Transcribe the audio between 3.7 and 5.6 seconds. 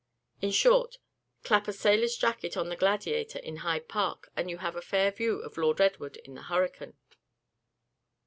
park, and you have a fair view of